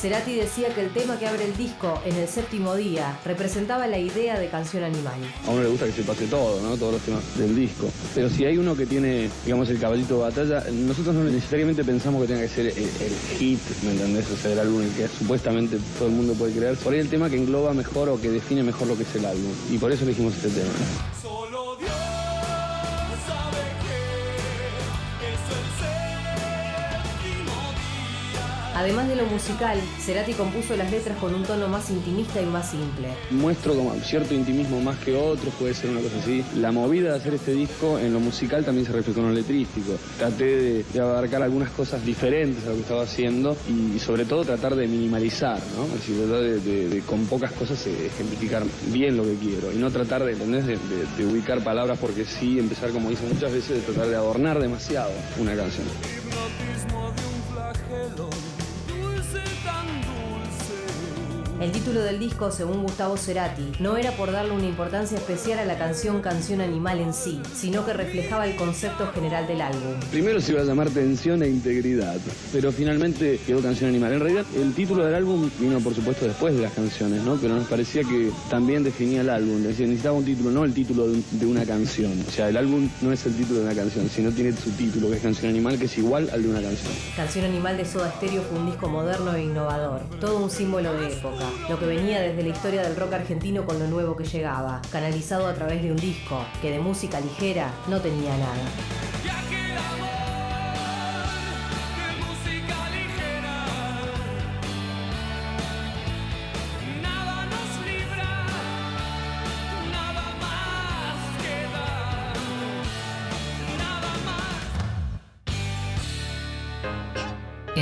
Cerati 0.00 0.36
decía 0.36 0.72
que 0.72 0.80
el 0.80 0.90
tema 0.90 1.18
que 1.18 1.26
abre 1.26 1.44
el 1.44 1.56
disco 1.56 2.00
en 2.04 2.14
el 2.14 2.28
séptimo 2.28 2.76
día 2.76 3.18
representaba 3.24 3.88
la 3.88 3.98
idea 3.98 4.38
de 4.38 4.46
Canción 4.48 4.84
Animal. 4.84 5.18
A 5.44 5.50
uno 5.50 5.62
le 5.62 5.68
gusta 5.68 5.86
que 5.86 5.92
se 5.92 6.02
pase 6.04 6.28
todo, 6.28 6.62
¿no? 6.62 6.76
Todos 6.76 6.92
los 6.92 7.02
temas 7.02 7.36
del 7.36 7.56
disco. 7.56 7.90
Pero 8.14 8.30
si 8.30 8.44
hay 8.44 8.58
uno 8.58 8.76
que 8.76 8.86
tiene, 8.86 9.28
digamos, 9.44 9.68
el 9.70 9.80
caballito 9.80 10.14
de 10.14 10.20
batalla, 10.20 10.64
nosotros 10.70 11.16
no 11.16 11.24
necesariamente 11.24 11.82
pensamos 11.82 12.22
que 12.22 12.28
tenga 12.28 12.42
que 12.42 12.48
ser 12.48 12.66
el, 12.66 12.78
el 12.78 13.38
hit, 13.38 13.58
¿me 13.82 13.90
entendés? 13.90 14.30
O 14.30 14.36
sea, 14.36 14.52
el 14.52 14.60
álbum 14.60 14.82
en 14.82 14.86
el 14.86 14.94
que 14.94 15.08
supuestamente 15.08 15.78
todo 15.98 16.06
el 16.06 16.14
mundo 16.14 16.34
puede 16.34 16.52
creer. 16.52 16.76
Por 16.76 16.92
ahí 16.92 17.00
el 17.00 17.08
tema 17.08 17.28
que 17.28 17.36
engloba 17.36 17.74
mejor 17.74 18.08
o 18.08 18.20
que 18.20 18.30
define 18.30 18.62
mejor 18.62 18.86
lo 18.86 18.96
que 18.96 19.02
es 19.02 19.14
el 19.16 19.24
álbum. 19.24 19.50
Y 19.68 19.78
por 19.78 19.90
eso 19.90 20.04
elegimos 20.04 20.32
este 20.36 20.50
tema. 20.50 20.70
Solo 21.20 21.74
Dios 21.74 21.90
Además 28.78 29.08
de 29.08 29.16
lo 29.16 29.24
musical, 29.26 29.76
Cerati 30.00 30.34
compuso 30.34 30.76
las 30.76 30.88
letras 30.88 31.18
con 31.18 31.34
un 31.34 31.42
tono 31.42 31.66
más 31.66 31.90
intimista 31.90 32.40
y 32.40 32.46
más 32.46 32.70
simple. 32.70 33.08
Muestro 33.32 33.74
como 33.74 33.92
cierto 33.96 34.34
intimismo 34.34 34.80
más 34.80 34.96
que 34.98 35.16
otros, 35.16 35.52
puede 35.58 35.74
ser 35.74 35.90
una 35.90 36.00
cosa 36.00 36.16
así. 36.22 36.44
La 36.54 36.70
movida 36.70 37.10
de 37.10 37.16
hacer 37.16 37.34
este 37.34 37.54
disco 37.54 37.98
en 37.98 38.12
lo 38.12 38.20
musical 38.20 38.64
también 38.64 38.86
se 38.86 38.92
reflejó 38.92 39.18
en 39.18 39.26
lo 39.26 39.32
letrístico. 39.32 39.94
Traté 40.16 40.44
de, 40.44 40.84
de 40.92 41.00
abarcar 41.00 41.42
algunas 41.42 41.70
cosas 41.70 42.04
diferentes 42.06 42.64
a 42.66 42.68
lo 42.68 42.74
que 42.76 42.82
estaba 42.82 43.02
haciendo 43.02 43.56
y, 43.68 43.98
sobre 43.98 44.24
todo 44.24 44.44
tratar 44.44 44.76
de 44.76 44.86
minimalizar, 44.86 45.58
¿no? 45.76 45.84
Es 45.86 45.92
decir, 45.94 46.16
tratar 46.18 46.40
de, 46.42 46.60
de- 46.60 46.88
de 46.88 47.00
con 47.00 47.26
pocas 47.26 47.50
cosas 47.50 47.84
eh, 47.88 48.06
ejemplificar 48.06 48.62
bien 48.92 49.16
lo 49.16 49.24
que 49.24 49.34
quiero 49.34 49.72
y 49.72 49.76
no 49.76 49.90
tratar 49.90 50.22
de, 50.24 50.32
¿entendés? 50.34 50.66
De, 50.68 50.74
de- 50.76 51.04
de 51.18 51.26
ubicar 51.26 51.64
palabras 51.64 51.98
porque 52.00 52.24
sí, 52.24 52.60
empezar 52.60 52.90
como 52.90 53.10
dicen 53.10 53.28
muchas 53.28 53.52
veces, 53.52 53.70
de 53.70 53.80
tratar 53.92 54.06
de 54.06 54.14
adornar 54.14 54.60
demasiado 54.60 55.10
una 55.40 55.56
canción. 55.56 55.84
Hipnotismo 55.88 57.10
de 57.10 57.22
un 57.26 57.42
flagelo, 57.52 58.30
El 61.60 61.72
título 61.72 62.02
del 62.02 62.20
disco, 62.20 62.52
según 62.52 62.82
Gustavo 62.82 63.16
Cerati, 63.16 63.72
no 63.80 63.96
era 63.96 64.12
por 64.12 64.30
darle 64.30 64.52
una 64.52 64.66
importancia 64.66 65.18
especial 65.18 65.58
a 65.58 65.64
la 65.64 65.76
canción 65.76 66.22
Canción 66.22 66.60
Animal 66.60 67.00
en 67.00 67.12
sí, 67.12 67.40
sino 67.52 67.84
que 67.84 67.92
reflejaba 67.92 68.46
el 68.46 68.54
concepto 68.54 69.08
general 69.08 69.48
del 69.48 69.62
álbum. 69.62 69.94
Primero 70.12 70.40
se 70.40 70.52
iba 70.52 70.60
a 70.60 70.64
llamar 70.64 70.88
Tensión 70.90 71.42
e 71.42 71.48
Integridad, 71.48 72.16
pero 72.52 72.70
finalmente 72.70 73.40
quedó 73.44 73.60
Canción 73.60 73.90
Animal. 73.90 74.12
En 74.12 74.20
realidad, 74.20 74.44
el 74.56 74.72
título 74.72 75.04
del 75.04 75.16
álbum 75.16 75.50
vino, 75.58 75.80
por 75.80 75.96
supuesto, 75.96 76.26
después 76.26 76.54
de 76.54 76.62
las 76.62 76.72
canciones, 76.74 77.22
¿no? 77.24 77.34
Pero 77.34 77.56
nos 77.56 77.66
parecía 77.66 78.04
que 78.04 78.30
también 78.48 78.84
definía 78.84 79.22
el 79.22 79.30
álbum. 79.30 79.60
Decía, 79.60 79.86
necesitaba 79.86 80.16
un 80.16 80.24
título, 80.24 80.52
no 80.52 80.64
el 80.64 80.72
título 80.72 81.08
de 81.08 81.46
una 81.46 81.64
canción. 81.64 82.24
O 82.28 82.30
sea, 82.30 82.50
el 82.50 82.56
álbum 82.56 82.88
no 83.02 83.10
es 83.10 83.26
el 83.26 83.34
título 83.34 83.58
de 83.58 83.66
una 83.66 83.74
canción, 83.74 84.08
sino 84.08 84.30
tiene 84.30 84.52
su 84.52 84.70
título, 84.70 85.10
que 85.10 85.16
es 85.16 85.22
Canción 85.22 85.50
Animal, 85.50 85.76
que 85.76 85.86
es 85.86 85.98
igual 85.98 86.30
al 86.32 86.40
de 86.40 86.50
una 86.50 86.62
canción. 86.62 86.92
Canción 87.16 87.44
Animal 87.46 87.76
de 87.76 87.84
Soda 87.84 88.12
Stereo 88.12 88.42
fue 88.42 88.60
un 88.60 88.66
disco 88.66 88.88
moderno 88.88 89.34
e 89.34 89.42
innovador, 89.42 90.02
todo 90.20 90.38
un 90.38 90.50
símbolo 90.50 90.92
de 90.92 91.08
época, 91.12 91.47
lo 91.68 91.78
que 91.78 91.86
venía 91.86 92.20
desde 92.20 92.42
la 92.42 92.48
historia 92.48 92.82
del 92.82 92.96
rock 92.96 93.14
argentino 93.14 93.64
con 93.64 93.78
lo 93.78 93.86
nuevo 93.86 94.16
que 94.16 94.24
llegaba, 94.24 94.80
canalizado 94.90 95.46
a 95.46 95.54
través 95.54 95.82
de 95.82 95.90
un 95.90 95.96
disco 95.96 96.44
que 96.60 96.70
de 96.70 96.80
música 96.80 97.20
ligera 97.20 97.70
no 97.88 98.00
tenía 98.00 98.36
nada. 98.36 100.17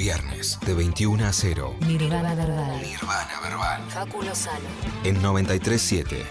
Viernes 0.00 0.58
de 0.64 0.72
21 0.72 1.26
a 1.26 1.30
0. 1.30 1.76
Nirvana 1.86 2.34
Verbal. 2.34 2.80
Nirvana 2.80 3.40
Verbal. 3.42 3.82
Facu 3.90 4.22
Lozano. 4.22 4.64
En 5.04 5.20
937 5.20 6.24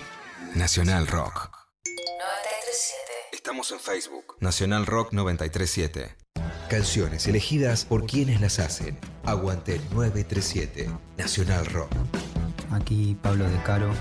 Nacional 0.56 1.06
Rock. 1.06 1.52
937. 1.86 2.98
Estamos 3.32 3.72
en 3.72 3.80
Facebook. 3.80 4.38
Nacional 4.40 4.88
Rock 4.88 5.14
937. 5.14 6.16
Canciones 6.68 7.28
elegidas 7.28 7.86
por 7.86 8.08
quienes 8.08 8.42
las 8.42 8.58
hacen. 8.58 8.98
Aguante 9.24 9.80
937 9.92 10.90
Nacional 11.18 11.68
Rock. 11.68 11.92
Aquí 12.72 13.20
Pablo 13.22 13.48
de 13.48 13.62
Caro. 13.62 13.92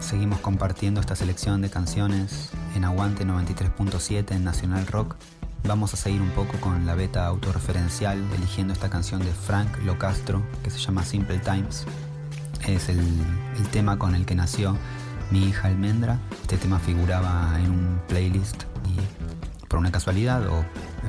Seguimos 0.00 0.40
compartiendo 0.40 0.98
esta 0.98 1.14
selección 1.14 1.60
de 1.60 1.68
canciones 1.68 2.48
en 2.74 2.86
Aguante 2.86 3.26
93.7 3.26 4.34
en 4.34 4.44
Nacional 4.44 4.86
Rock. 4.86 5.16
Vamos 5.64 5.94
a 5.94 5.96
seguir 5.96 6.20
un 6.20 6.30
poco 6.30 6.58
con 6.60 6.84
la 6.86 6.94
beta 6.94 7.26
autorreferencial, 7.26 8.18
eligiendo 8.34 8.72
esta 8.72 8.90
canción 8.90 9.20
de 9.20 9.32
Frank 9.32 9.68
Locastro 9.84 10.42
que 10.64 10.70
se 10.70 10.78
llama 10.78 11.04
Simple 11.04 11.38
Times. 11.38 11.84
Es 12.66 12.88
el, 12.88 12.98
tema 13.70 13.98
con 13.98 14.14
el 14.14 14.26
que 14.26 14.34
nació 14.34 14.76
mi 15.30 15.44
hija 15.44 15.68
Almendra. 15.68 16.18
Este 16.42 16.56
tema 16.56 16.78
figuraba 16.78 17.56
en 17.60 17.70
un 17.70 18.00
playlist 18.08 18.64
y 18.86 19.66
por 19.68 19.78
una 19.78 19.92
casualidad 19.92 20.46
o 20.48 20.64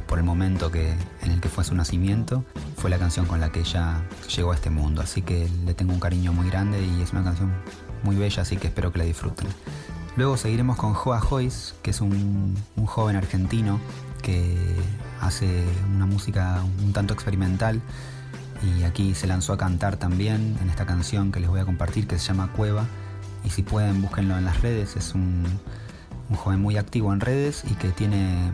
por 0.06 0.20
el 0.20 0.26
momento 0.26 0.70
que, 0.70 0.92
en 1.22 1.32
el 1.32 1.40
que 1.42 1.50
fue 1.50 1.64
su 1.64 1.74
nacimiento, 1.74 2.44
fue 2.78 2.90
la 2.90 3.00
canción 3.00 3.26
con 3.26 3.40
la 3.40 3.52
que 3.52 3.62
ella 3.62 4.04
llegó 4.36 4.52
a 4.52 4.56
este 4.56 4.70
mundo. 4.70 5.02
Así 5.02 5.22
que 5.24 5.50
le 5.66 5.74
tengo 5.74 5.94
un 5.94 6.00
cariño 6.00 6.34
muy 6.34 6.50
grande 6.50 6.86
y 6.86 7.02
es 7.02 7.14
una 7.14 7.24
canción 7.24 7.52
muy 8.04 8.16
bella, 8.16 8.44
así 8.44 8.58
que 8.58 8.68
espero 8.68 8.92
que 8.92 9.00
la 9.00 9.06
disfruten. 9.06 9.48
Luego 10.18 10.36
seguiremos 10.36 10.76
con 10.76 10.94
Joa 10.94 11.22
Joyce, 11.22 11.74
que 11.82 11.92
es 11.92 12.02
un 12.02 12.56
joven 12.86 13.16
argentino 13.16 13.80
que 14.22 14.76
hace 15.20 15.64
una 15.96 16.06
música 16.06 16.64
un 16.84 16.94
tanto 16.94 17.14
experimental 17.14 17.82
y 18.64 18.84
aquí 18.84 19.16
se 19.16 19.28
lanzó 19.28 19.54
a 19.54 19.58
cantar 19.58 19.98
también 19.98 20.58
en 20.62 20.70
esta 20.70 20.86
canción 20.86 21.32
que 21.32 21.40
les 21.40 21.50
voy 21.50 21.60
a 21.60 21.66
compartir 21.66 22.08
que 22.08 22.20
se 22.20 22.28
llama 22.28 22.52
Cueva. 22.56 22.86
Y 23.44 23.50
si 23.50 23.64
pueden 23.64 24.02
búsquenlo 24.02 24.38
en 24.38 24.46
las 24.46 24.62
redes, 24.62 24.96
es 24.96 25.16
un, 25.16 25.44
joven 26.36 26.62
muy 26.62 26.78
activo 26.78 27.12
en 27.12 27.20
redes 27.20 27.64
y 27.70 27.74
que 27.74 27.90
tiene 27.90 28.52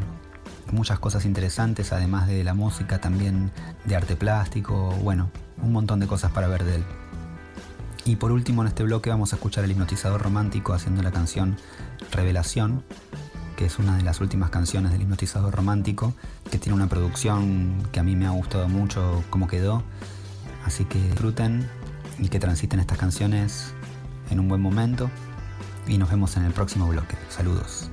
muchas 0.71 0.97
cosas 0.99 1.25
interesantes, 1.25 1.93
además 1.93 2.27
de 2.27 2.43
la 2.43 2.53
música, 2.53 2.99
también 2.99 3.51
de 3.86 3.95
arte 3.95 4.15
plástico, 4.15 4.91
bueno, 5.03 5.30
un 5.62 5.73
montón 5.73 5.99
de 5.99 6.08
cosas 6.08 6.32
para 6.32 6.47
ver 6.47 6.63
de 6.63 6.75
él. 6.75 6.84
Y 8.06 8.15
por 8.15 8.32
último 8.32 8.62
en 8.62 8.69
este 8.69 8.84
bloque 8.84 9.10
vamos 9.10 9.34
a 9.34 9.36
escuchar 9.36 9.65
el 9.65 9.71
hipnotizador 9.71 10.21
romántico 10.21 10.73
haciendo 10.73 11.03
la 11.03 11.12
canción 11.12 11.58
Revelación, 12.12 12.84
que 13.58 13.65
es 13.65 13.80
una 13.80 13.98
de 13.98 14.04
las 14.04 14.22
últimas 14.22 14.52
canciones 14.52 14.91
del 14.91 15.02
hipnotizador 15.02 15.54
romántico, 15.54 16.13
que 16.50 16.60
tiene 16.60 16.76
una 16.76 16.88
producción 16.88 17.84
que 17.91 18.00
a 18.00 18.04
mí 18.04 18.15
me 18.15 18.28
ha 18.28 18.30
gustado 18.30 18.70
mucho 18.70 19.24
cómo 19.32 19.48
quedó. 19.48 19.84
Así 20.63 20.86
que 20.86 21.02
disfruten 21.02 21.67
y 22.20 22.30
que 22.30 22.39
transiten 22.39 22.80
estas 22.80 23.00
canciones 23.00 23.74
en 24.30 24.39
un 24.39 24.48
buen 24.48 24.62
momento. 24.62 25.10
Y 25.88 25.98
nos 25.98 26.10
vemos 26.10 26.38
en 26.38 26.43
el 26.43 26.54
próximo 26.54 26.88
bloque. 26.88 27.17
Saludos. 27.30 27.89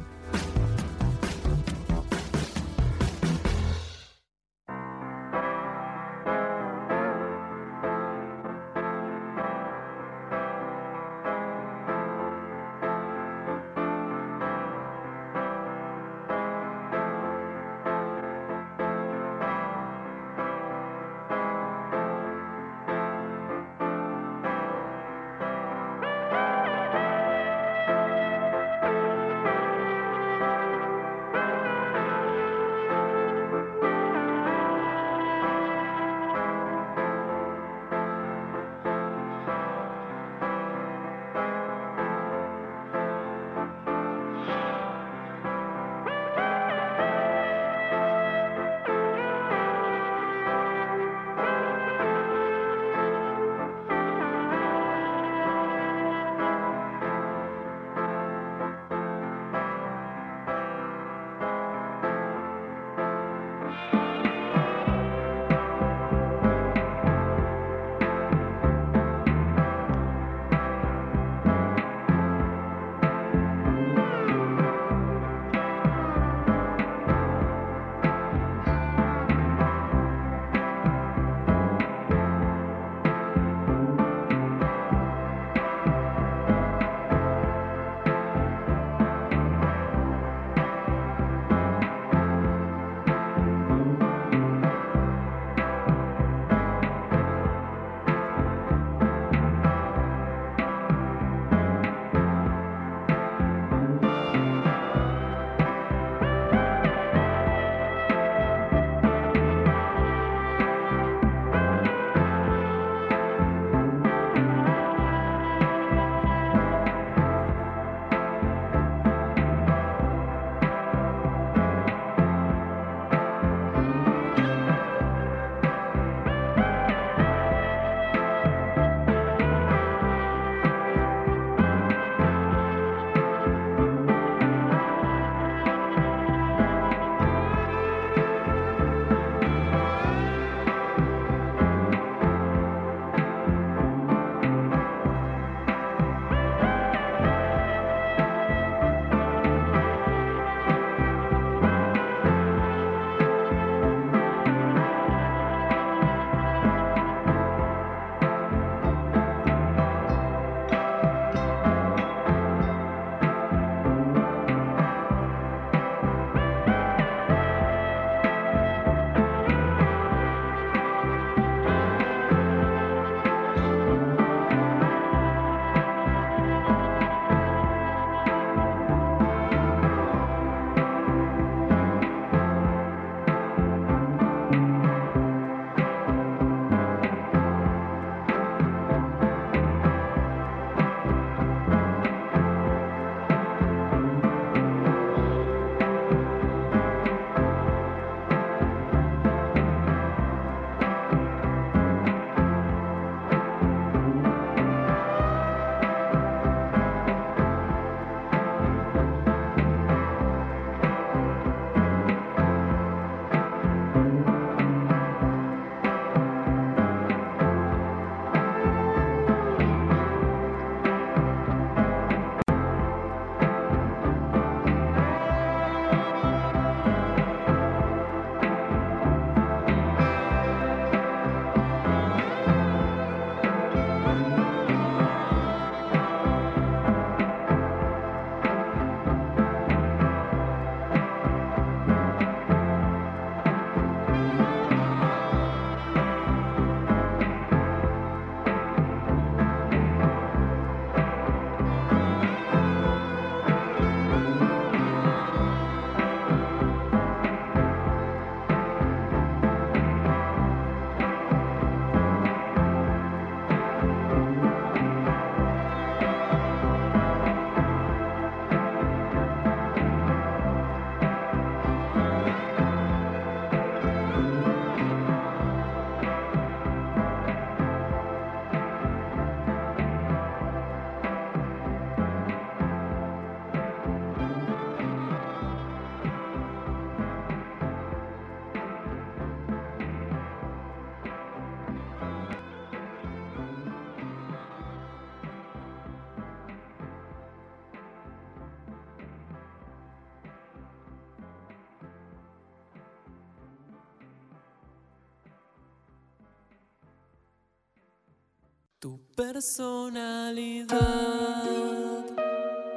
Personalidad 309.35 310.79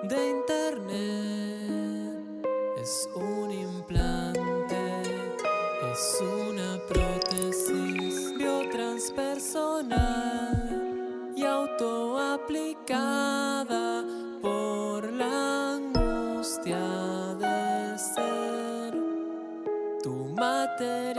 de 0.10 0.18
internet. 0.38 2.18
Es 2.82 2.94
un 3.16 3.52
implante, 3.52 4.82
es 5.94 6.04
una 6.20 6.80
prótesis 6.90 8.34
biotranspersonal 8.40 11.32
y 11.36 11.44
autoaplicada 11.44 14.04
por 14.42 15.12
la 15.12 15.76
angustia 15.76 16.82
de 17.38 18.00
ser 18.00 18.96
tu 20.02 20.34
materialidad 20.36 21.17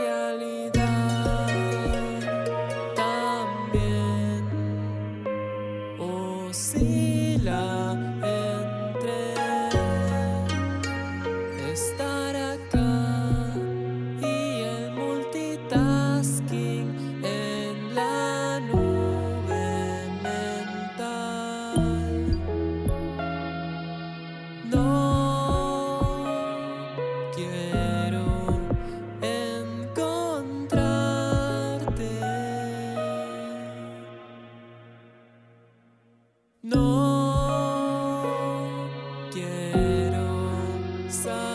sun. 41.09 41.48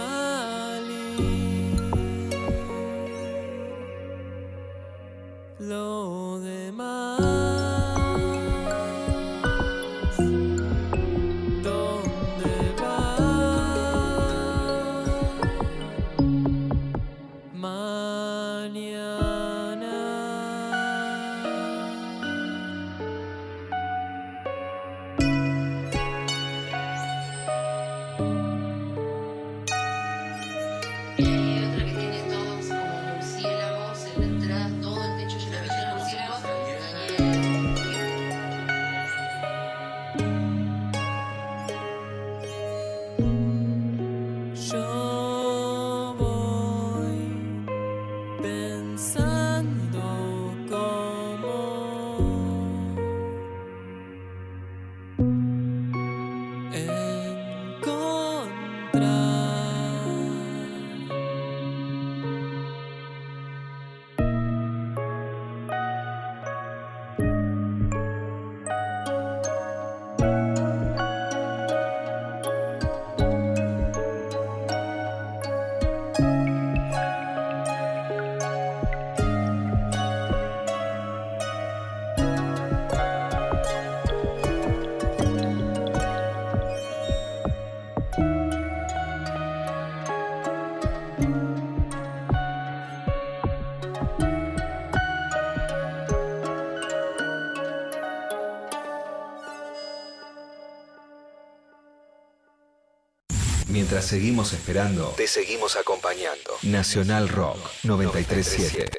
Mientras 103.84 104.06
seguimos 104.06 104.54
esperando, 104.54 105.08
te 105.14 105.26
seguimos 105.26 105.76
acompañando. 105.76 106.56
Nacional 106.62 107.28
Rock 107.28 107.58
937. 107.82 108.93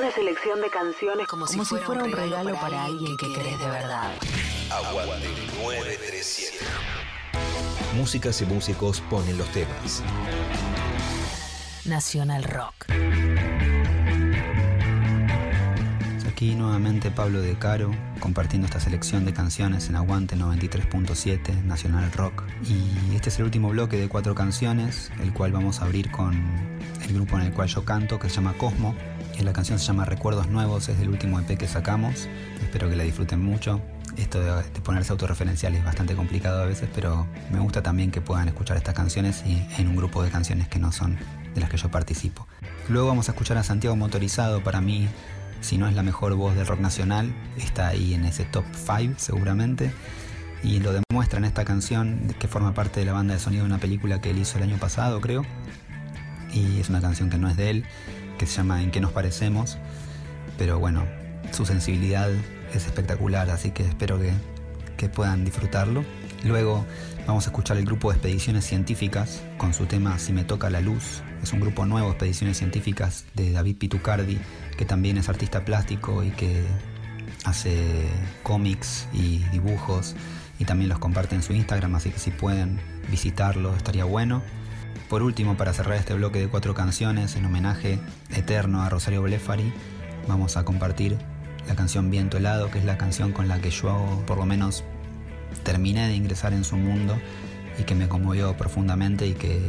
Una 0.00 0.10
selección 0.10 0.62
de 0.62 0.70
canciones 0.70 1.26
como, 1.26 1.46
si, 1.46 1.58
fuera, 1.58 2.04
un 2.04 2.10
regalo, 2.10 2.54
para 2.54 2.86
alguien 2.86 3.18
que 3.18 3.30
querés 3.34 3.58
de 3.58 3.66
verdad. 3.66 4.10
Aguante 4.70 5.28
937. 5.62 6.56
Músicas 7.96 8.40
y 8.40 8.46
músicos 8.46 9.02
ponen 9.10 9.36
los 9.36 9.46
temas. 9.48 10.02
Nacional 11.84 12.44
Rock. 12.44 12.86
Aquí 16.26 16.54
nuevamente 16.54 17.10
Pablo 17.10 17.42
De 17.42 17.58
Caro 17.58 17.90
compartiendo 18.20 18.64
esta 18.64 18.80
selección 18.80 19.26
de 19.26 19.34
canciones 19.34 19.90
en 19.90 19.96
Aguante 19.96 20.34
93.7 20.34 21.62
Nacional 21.64 22.10
Rock. 22.12 22.44
Y 22.64 23.14
este 23.14 23.28
es 23.28 23.38
el 23.38 23.44
último 23.44 23.68
bloque 23.68 23.98
de 23.98 24.08
cuatro 24.08 24.34
canciones, 24.34 25.12
el 25.20 25.34
cual 25.34 25.52
vamos 25.52 25.82
a 25.82 25.84
abrir 25.84 26.10
con 26.10 26.32
el 27.02 27.12
grupo 27.12 27.36
en 27.38 27.42
el 27.42 27.52
cual 27.52 27.68
yo 27.68 27.84
canto, 27.84 28.18
que 28.18 28.30
se 28.30 28.36
llama 28.36 28.54
Cosmo. 28.54 28.94
La 29.42 29.54
canción 29.54 29.78
se 29.78 29.86
llama 29.86 30.04
Recuerdos 30.04 30.48
Nuevos, 30.48 30.88
es 30.90 30.98
del 30.98 31.08
último 31.08 31.40
EP 31.40 31.56
que 31.56 31.66
sacamos. 31.66 32.28
Espero 32.60 32.90
que 32.90 32.96
la 32.96 33.04
disfruten 33.04 33.42
mucho. 33.42 33.80
Esto 34.18 34.38
de, 34.38 34.62
de 34.62 34.80
ponerse 34.82 35.12
autorreferencial 35.12 35.74
es 35.74 35.82
bastante 35.82 36.14
complicado 36.14 36.62
a 36.62 36.66
veces, 36.66 36.90
pero 36.94 37.26
me 37.50 37.58
gusta 37.58 37.82
también 37.82 38.10
que 38.10 38.20
puedan 38.20 38.48
escuchar 38.48 38.76
estas 38.76 38.94
canciones 38.94 39.42
en 39.46 39.88
un 39.88 39.96
grupo 39.96 40.22
de 40.22 40.30
canciones 40.30 40.68
que 40.68 40.78
no 40.78 40.92
son 40.92 41.16
de 41.54 41.60
las 41.60 41.70
que 41.70 41.78
yo 41.78 41.90
participo. 41.90 42.46
Luego 42.90 43.08
vamos 43.08 43.28
a 43.28 43.32
escuchar 43.32 43.56
a 43.56 43.62
Santiago 43.62 43.96
Motorizado, 43.96 44.62
para 44.62 44.82
mí 44.82 45.08
si 45.62 45.78
no 45.78 45.88
es 45.88 45.94
la 45.94 46.02
mejor 46.02 46.34
voz 46.34 46.54
del 46.54 46.66
rock 46.66 46.80
nacional, 46.80 47.32
está 47.56 47.88
ahí 47.88 48.12
en 48.12 48.26
ese 48.26 48.44
top 48.44 48.64
5 48.74 49.14
seguramente. 49.16 49.90
Y 50.62 50.80
lo 50.80 50.92
demuestra 50.92 51.38
en 51.38 51.46
esta 51.46 51.64
canción 51.64 52.34
que 52.38 52.46
forma 52.46 52.74
parte 52.74 53.00
de 53.00 53.06
la 53.06 53.12
banda 53.12 53.32
de 53.32 53.40
sonido 53.40 53.62
de 53.62 53.70
una 53.70 53.78
película 53.78 54.20
que 54.20 54.30
él 54.30 54.38
hizo 54.38 54.58
el 54.58 54.64
año 54.64 54.76
pasado, 54.76 55.18
creo. 55.22 55.46
Y 56.52 56.80
es 56.80 56.90
una 56.90 57.00
canción 57.00 57.30
que 57.30 57.38
no 57.38 57.48
es 57.48 57.56
de 57.56 57.70
él, 57.70 57.84
que 58.40 58.46
se 58.46 58.56
llama 58.56 58.82
En 58.82 58.90
qué 58.90 59.02
nos 59.02 59.12
parecemos. 59.12 59.76
Pero 60.56 60.78
bueno, 60.78 61.04
su 61.52 61.66
sensibilidad 61.66 62.30
es 62.72 62.86
espectacular, 62.86 63.50
así 63.50 63.70
que 63.70 63.82
espero 63.82 64.18
que, 64.18 64.32
que 64.96 65.10
puedan 65.10 65.44
disfrutarlo. 65.44 66.06
Luego 66.42 66.86
vamos 67.26 67.46
a 67.46 67.50
escuchar 67.50 67.76
el 67.76 67.84
grupo 67.84 68.08
de 68.08 68.16
Expediciones 68.16 68.64
Científicas 68.64 69.42
con 69.58 69.74
su 69.74 69.84
tema 69.84 70.18
Si 70.18 70.32
me 70.32 70.44
toca 70.44 70.70
la 70.70 70.80
luz. 70.80 71.22
Es 71.42 71.52
un 71.52 71.60
grupo 71.60 71.84
nuevo, 71.84 72.08
Expediciones 72.08 72.56
Científicas, 72.56 73.26
de 73.34 73.52
David 73.52 73.76
Pitucardi, 73.76 74.38
que 74.78 74.86
también 74.86 75.18
es 75.18 75.28
artista 75.28 75.66
plástico 75.66 76.24
y 76.24 76.30
que 76.30 76.64
hace 77.44 78.06
cómics 78.42 79.06
y 79.12 79.40
dibujos 79.52 80.16
y 80.58 80.64
también 80.64 80.88
los 80.88 80.98
comparte 80.98 81.34
en 81.34 81.42
su 81.42 81.52
Instagram, 81.52 81.94
así 81.94 82.10
que 82.10 82.18
si 82.18 82.30
pueden 82.30 82.80
visitarlo 83.10 83.76
estaría 83.76 84.04
bueno. 84.04 84.42
Por 85.10 85.24
último, 85.24 85.56
para 85.56 85.72
cerrar 85.72 85.96
este 85.96 86.14
bloque 86.14 86.38
de 86.38 86.46
cuatro 86.46 86.72
canciones 86.72 87.34
en 87.34 87.44
homenaje 87.44 87.98
eterno 88.32 88.84
a 88.84 88.88
Rosario 88.88 89.22
Blefari, 89.22 89.72
vamos 90.28 90.56
a 90.56 90.64
compartir 90.64 91.18
la 91.66 91.74
canción 91.74 92.12
Viento 92.12 92.36
Helado, 92.36 92.70
que 92.70 92.78
es 92.78 92.84
la 92.84 92.96
canción 92.96 93.32
con 93.32 93.48
la 93.48 93.60
que 93.60 93.70
yo 93.70 94.22
por 94.24 94.38
lo 94.38 94.46
menos 94.46 94.84
terminé 95.64 96.06
de 96.06 96.14
ingresar 96.14 96.52
en 96.52 96.62
su 96.62 96.76
mundo 96.76 97.18
y 97.76 97.82
que 97.82 97.96
me 97.96 98.08
conmovió 98.08 98.56
profundamente 98.56 99.26
y 99.26 99.32
que 99.32 99.60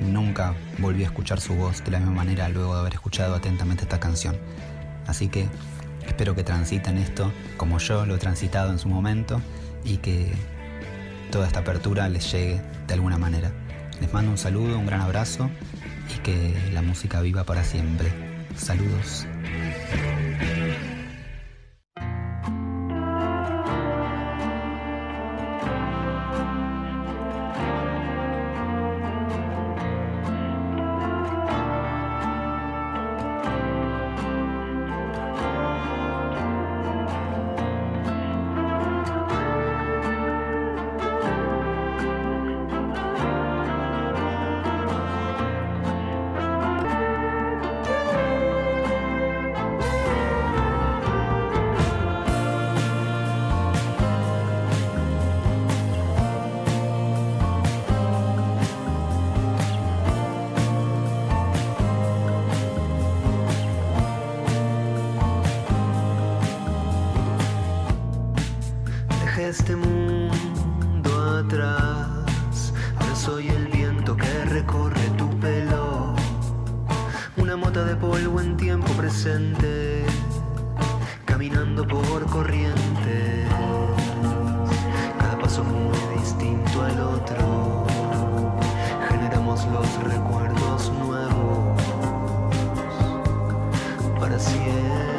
nunca 0.00 0.54
volví 0.78 1.02
a 1.04 1.08
escuchar 1.08 1.38
su 1.38 1.52
voz 1.54 1.84
de 1.84 1.90
la 1.90 1.98
misma 1.98 2.14
manera 2.14 2.48
luego 2.48 2.72
de 2.72 2.80
haber 2.80 2.94
escuchado 2.94 3.34
atentamente 3.34 3.82
esta 3.82 4.00
canción. 4.00 4.38
Así 5.06 5.28
que 5.28 5.50
espero 6.06 6.34
que 6.34 6.44
transiten 6.44 6.96
esto 6.96 7.30
como 7.58 7.76
yo 7.76 8.06
lo 8.06 8.14
he 8.14 8.18
transitado 8.18 8.72
en 8.72 8.78
su 8.78 8.88
momento 8.88 9.38
y 9.84 9.98
que 9.98 10.32
toda 11.30 11.46
esta 11.46 11.60
apertura 11.60 12.08
les 12.08 12.32
llegue 12.32 12.62
de 12.86 12.94
alguna 12.94 13.18
manera. 13.18 13.52
Les 14.00 14.12
mando 14.12 14.30
un 14.30 14.38
saludo, 14.38 14.78
un 14.78 14.86
gran 14.86 15.00
abrazo 15.00 15.50
y 16.14 16.18
que 16.20 16.54
la 16.72 16.82
música 16.82 17.20
viva 17.20 17.44
para 17.44 17.64
siempre. 17.64 18.12
Saludos. 18.56 19.26
Este 69.38 69.76
mundo 69.76 71.38
atrás. 71.44 72.72
Ahora 72.98 73.14
soy 73.14 73.48
el 73.48 73.66
viento 73.66 74.16
que 74.16 74.44
recorre 74.46 75.10
tu 75.18 75.28
pelo. 75.38 76.14
Una 77.36 77.54
mota 77.54 77.84
de 77.84 77.94
polvo 77.96 78.40
en 78.40 78.56
tiempo 78.56 78.90
presente. 78.94 80.06
Caminando 81.26 81.86
por 81.86 82.24
corrientes. 82.30 83.46
Cada 85.18 85.38
paso 85.38 85.62
muy 85.64 86.18
distinto 86.18 86.82
al 86.82 86.98
otro. 86.98 87.86
Generamos 89.10 89.66
los 89.66 90.02
recuerdos 90.02 90.90
nuevos. 90.92 91.82
Para 94.18 94.38
siempre. 94.38 95.15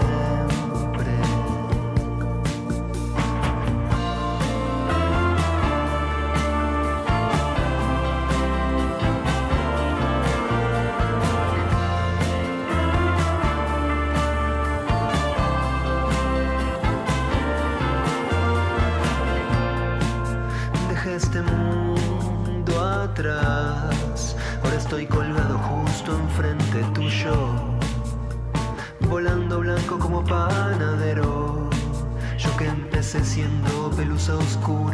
seus 34.28 34.56
cu 34.56 34.87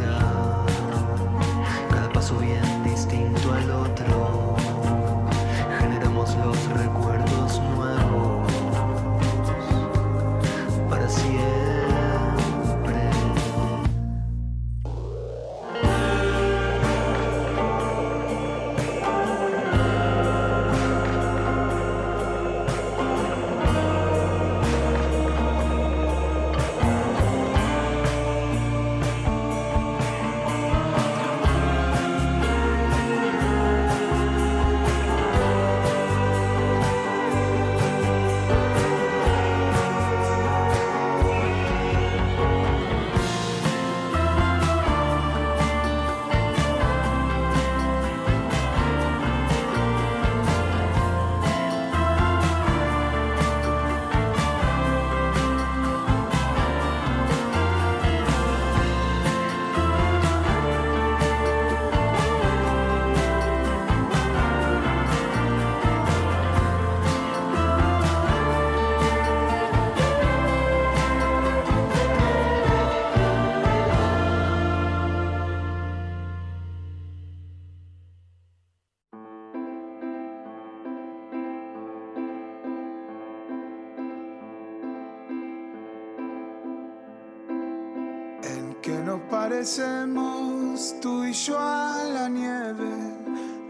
parecemos 89.63 90.93
tú 91.01 91.23
y 91.23 91.31
yo 91.31 91.57
a 91.57 92.03
la 92.03 92.27
nieve? 92.27 92.83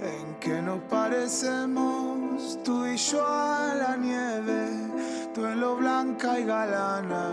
¿En 0.01 0.35
qué 0.39 0.59
nos 0.59 0.79
parecemos 0.89 2.57
tú 2.63 2.83
y 2.87 2.97
yo 2.97 3.23
a 3.23 3.75
la 3.75 3.95
nieve? 3.95 4.69
Tú 5.35 5.45
en 5.45 5.59
lo 5.59 5.75
blanca 5.75 6.39
y 6.39 6.45
galana, 6.45 7.29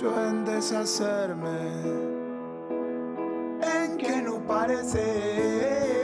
yo 0.00 0.28
en 0.28 0.44
deshacerme. 0.44 1.70
¿En 3.62 3.98
qué 3.98 4.20
nos 4.20 4.42
parecemos 4.48 6.03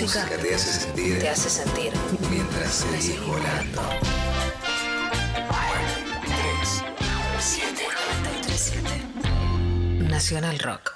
música, 0.00 0.22
música 0.22 0.38
te 0.38 0.54
hace 0.54 0.72
sentir 0.72 1.18
te 1.18 1.28
hace 1.28 1.50
sentir 1.50 1.92
mientras 2.30 2.72
seguís 2.72 3.20
volando. 3.26 3.82
3, 6.24 6.84
7 7.38 7.86
Nacional 10.08 10.58
Rock. 10.60 10.91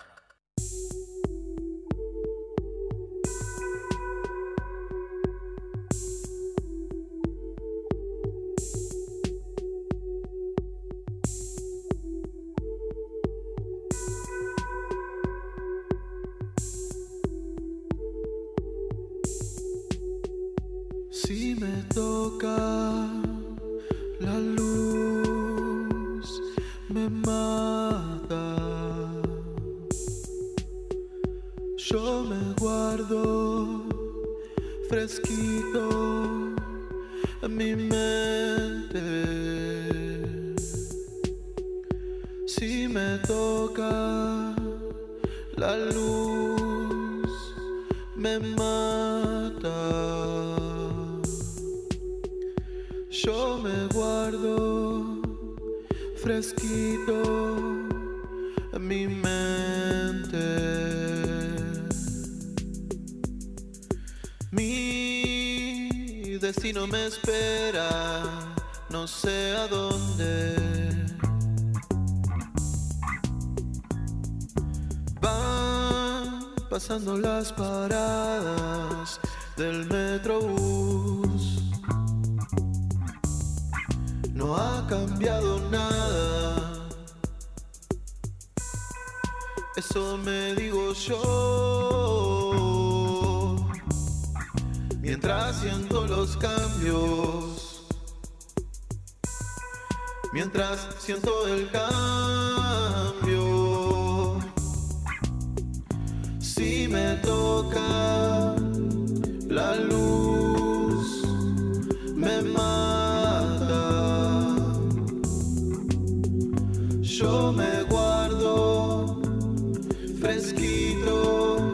fresquito 120.26 121.72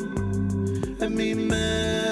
en 1.00 1.14
mi 1.14 1.34
mente. 1.34 2.11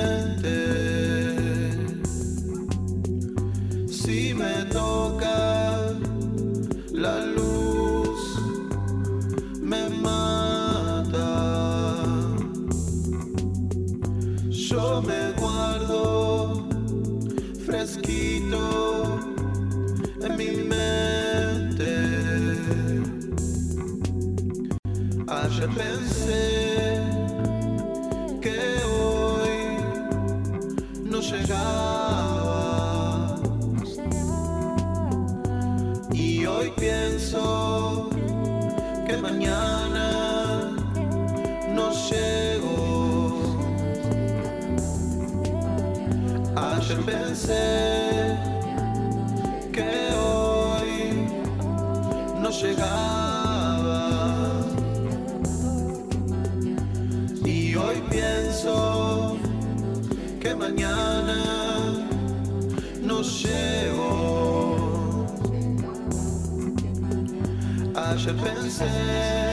Jesus. 68.81 69.50